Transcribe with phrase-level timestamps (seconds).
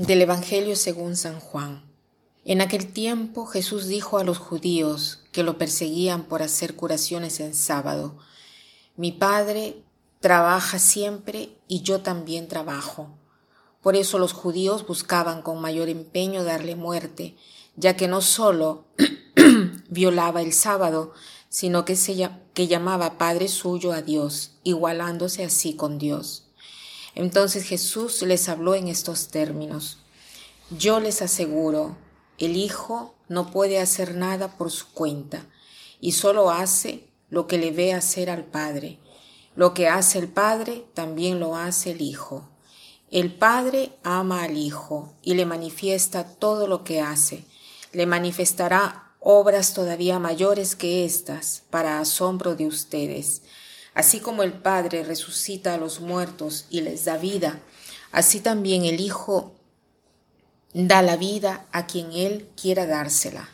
[0.00, 1.84] Del Evangelio según San Juan.
[2.46, 7.52] En aquel tiempo Jesús dijo a los judíos que lo perseguían por hacer curaciones en
[7.52, 8.16] sábado,
[8.96, 9.82] Mi Padre
[10.20, 13.10] trabaja siempre y yo también trabajo.
[13.82, 17.36] Por eso los judíos buscaban con mayor empeño darle muerte,
[17.76, 18.86] ya que no solo
[19.90, 21.12] violaba el sábado,
[21.50, 26.49] sino que, se, que llamaba Padre suyo a Dios, igualándose así con Dios.
[27.14, 29.98] Entonces Jesús les habló en estos términos.
[30.70, 31.96] Yo les aseguro,
[32.38, 35.46] el Hijo no puede hacer nada por su cuenta,
[36.00, 38.98] y solo hace lo que le ve hacer al Padre.
[39.56, 42.48] Lo que hace el Padre también lo hace el Hijo.
[43.10, 47.44] El Padre ama al Hijo y le manifiesta todo lo que hace.
[47.92, 53.42] Le manifestará obras todavía mayores que estas, para asombro de ustedes.
[53.94, 57.60] Así como el Padre resucita a los muertos y les da vida,
[58.12, 59.54] así también el Hijo
[60.72, 63.48] da la vida a quien Él quiera dársela.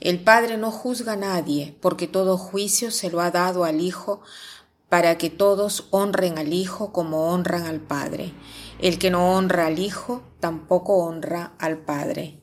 [0.00, 4.20] El Padre no juzga a nadie, porque todo juicio se lo ha dado al Hijo,
[4.88, 8.32] para que todos honren al Hijo como honran al Padre.
[8.78, 12.40] El que no honra al Hijo, tampoco honra al Padre.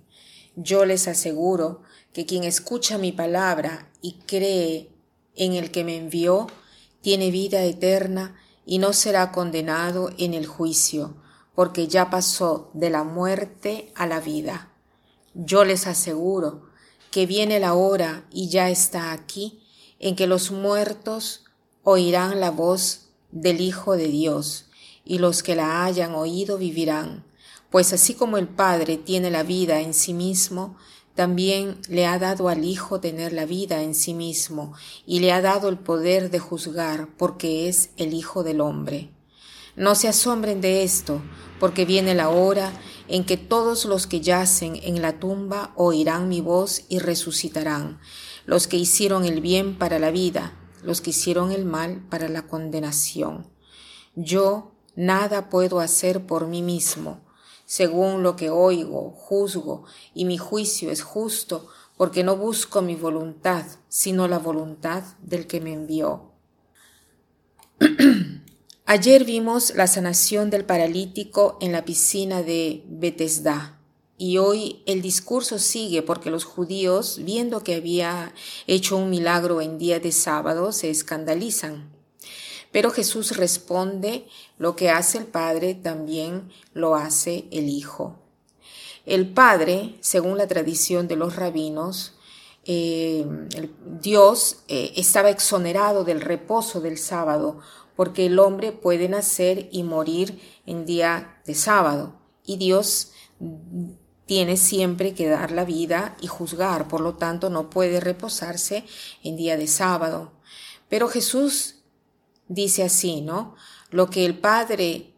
[0.55, 1.81] Yo les aseguro
[2.13, 4.89] que quien escucha mi palabra y cree
[5.35, 6.47] en el que me envió,
[7.01, 8.35] tiene vida eterna
[8.65, 11.15] y no será condenado en el juicio,
[11.55, 14.71] porque ya pasó de la muerte a la vida.
[15.33, 16.69] Yo les aseguro
[17.11, 19.63] que viene la hora y ya está aquí
[19.99, 21.45] en que los muertos
[21.83, 24.67] oirán la voz del Hijo de Dios,
[25.03, 27.25] y los que la hayan oído vivirán,
[27.69, 30.77] pues así como el Padre tiene la vida en sí mismo,
[31.15, 34.73] también le ha dado al Hijo tener la vida en sí mismo
[35.05, 39.11] y le ha dado el poder de juzgar porque es el Hijo del hombre.
[39.75, 41.21] No se asombren de esto,
[41.59, 42.73] porque viene la hora
[43.07, 47.99] en que todos los que yacen en la tumba oirán mi voz y resucitarán,
[48.45, 52.47] los que hicieron el bien para la vida, los que hicieron el mal para la
[52.47, 53.47] condenación.
[54.15, 57.21] Yo nada puedo hacer por mí mismo,
[57.71, 63.63] según lo que oigo, juzgo, y mi juicio es justo, porque no busco mi voluntad,
[63.87, 66.33] sino la voluntad del que me envió.
[68.85, 73.79] Ayer vimos la sanación del paralítico en la piscina de Bethesda.
[74.17, 78.33] Y hoy el discurso sigue porque los judíos, viendo que había
[78.67, 81.90] hecho un milagro en día de sábado, se escandalizan.
[82.71, 84.27] Pero Jesús responde,
[84.57, 88.19] lo que hace el Padre también lo hace el Hijo.
[89.05, 92.13] El Padre, según la tradición de los rabinos,
[92.63, 93.25] eh,
[93.99, 97.59] Dios eh, estaba exonerado del reposo del sábado,
[97.95, 102.15] porque el hombre puede nacer y morir en día de sábado,
[102.45, 103.11] y Dios
[104.25, 108.85] tiene siempre que dar la vida y juzgar, por lo tanto no puede reposarse
[109.23, 110.31] en día de sábado.
[110.87, 111.80] Pero Jesús
[112.51, 113.55] dice así, ¿no?
[113.89, 115.13] Lo que el Padre,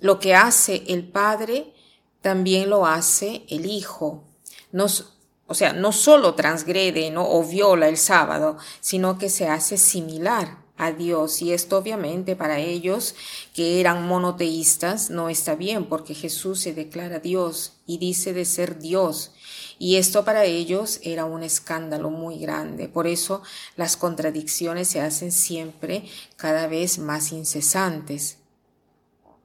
[0.00, 1.72] lo que hace el Padre,
[2.20, 4.24] también lo hace el Hijo.
[4.72, 5.14] Nos,
[5.46, 7.28] o sea, no solo transgrede ¿no?
[7.28, 11.42] o viola el sábado, sino que se hace similar a Dios.
[11.42, 13.14] Y esto obviamente para ellos
[13.54, 18.78] que eran monoteístas no está bien porque Jesús se declara Dios y dice de ser
[18.78, 19.32] Dios.
[19.78, 22.88] Y esto para ellos era un escándalo muy grande.
[22.88, 23.42] Por eso
[23.76, 26.04] las contradicciones se hacen siempre
[26.36, 28.38] cada vez más incesantes.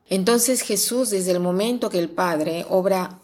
[0.09, 3.19] Entonces Jesús, desde el momento que el Padre obra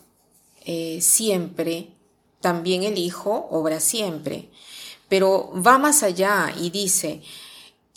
[0.66, 1.94] eh, siempre,
[2.42, 4.50] también el Hijo obra siempre.
[5.08, 7.22] Pero va más allá y dice,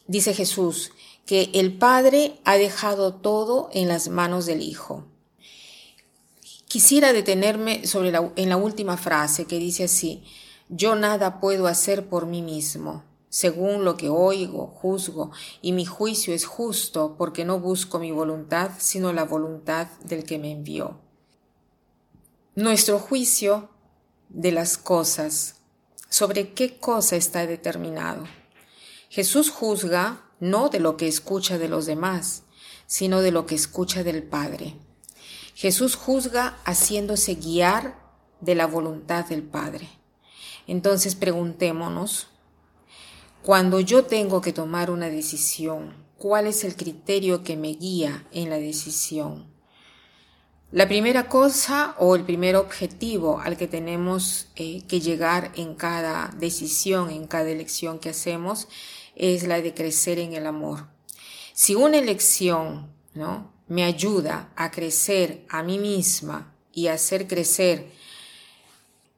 [0.07, 0.93] dice Jesús,
[1.27, 5.05] que el Padre ha dejado todo en las manos del Hijo.
[6.69, 10.25] Quisiera detenerme sobre en la última frase que dice así,
[10.69, 15.31] yo nada puedo hacer por mí mismo, según lo que oigo, juzgo,
[15.63, 20.39] y mi juicio es justo porque no busco mi voluntad, sino la voluntad del que
[20.39, 21.01] me envió.
[22.55, 23.71] Nuestro juicio
[24.29, 25.57] de las cosas,
[26.09, 28.25] sobre qué cosa está determinado.
[29.15, 32.43] Jesús juzga no de lo que escucha de los demás,
[32.89, 34.75] sino de lo que escucha del Padre.
[35.55, 37.97] Jesús juzga haciéndose guiar
[38.41, 39.89] de la voluntad del Padre.
[40.67, 42.27] Entonces preguntémonos,
[43.45, 48.51] cuando yo tengo que tomar una decisión, ¿cuál es el criterio que me guía en
[48.51, 49.47] la decisión?
[50.73, 56.35] La primera cosa o el primer objetivo al que tenemos eh, que llegar en cada
[56.37, 58.67] decisión, en cada elección que hacemos,
[59.17, 60.89] es la de crecer en el amor.
[61.53, 63.55] Si una elección, ¿no?
[63.67, 67.91] me ayuda a crecer a mí misma y hacer crecer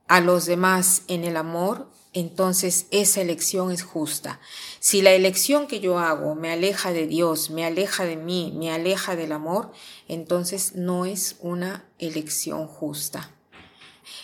[0.07, 4.41] a los demás en el amor, entonces esa elección es justa.
[4.79, 8.71] Si la elección que yo hago me aleja de Dios, me aleja de mí, me
[8.71, 9.73] aleja del amor,
[10.09, 13.33] entonces no es una elección justa.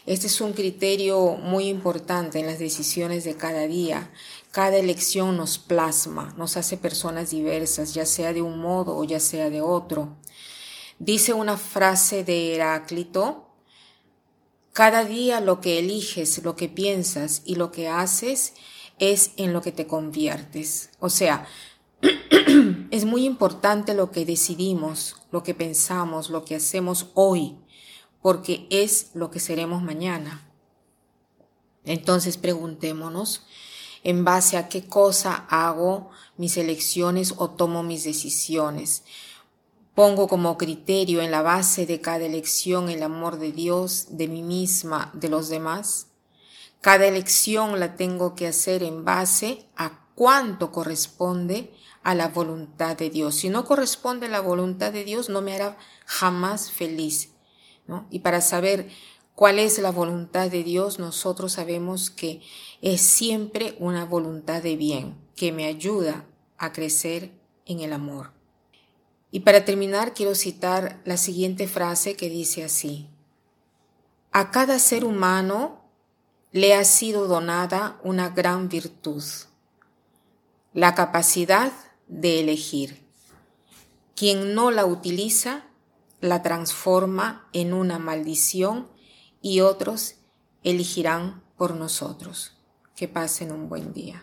[0.06, 4.10] Este es un criterio muy importante en las decisiones de cada día.
[4.52, 9.19] Cada elección nos plasma, nos hace personas diversas, ya sea de un modo o ya
[9.19, 10.19] sea de otro.
[10.99, 13.49] Dice una frase de Heráclito,
[14.75, 18.52] cada día lo que eliges, lo que piensas y lo que haces
[18.99, 20.90] es en lo que te conviertes.
[21.00, 21.46] O sea,
[22.90, 27.56] es muy importante lo que decidimos, lo que pensamos, lo que hacemos hoy,
[28.20, 30.46] porque es lo que seremos mañana.
[31.84, 33.46] Entonces preguntémonos,
[34.02, 39.04] ¿en base a qué cosa hago mis elecciones o tomo mis decisiones?
[39.94, 44.43] Pongo como criterio en la base de cada elección el amor de Dios, de mí
[44.43, 46.06] misma, de los demás.
[46.81, 51.72] Cada elección la tengo que hacer en base a cuánto corresponde
[52.02, 53.37] a la voluntad de Dios.
[53.37, 55.76] Si no corresponde a la voluntad de Dios, no me hará
[56.06, 57.31] jamás feliz.
[58.10, 58.88] Y para saber
[59.34, 62.43] cuál es la voluntad de Dios, nosotros sabemos que
[62.81, 66.26] es siempre una voluntad de bien, que me ayuda
[66.58, 67.32] a crecer
[67.67, 68.32] en el amor.
[69.31, 73.08] Y para terminar quiero citar la siguiente frase que dice así.
[74.31, 75.82] A cada ser humano
[76.52, 79.25] le ha sido donada una gran virtud,
[80.75, 81.73] la capacidad
[82.08, 83.02] de elegir.
[84.14, 85.64] Quien no la utiliza,
[86.20, 88.92] la transforma en una maldición
[89.43, 90.15] y otros
[90.62, 92.56] elegirán por nosotros.
[92.97, 94.23] Que pasen un buen día.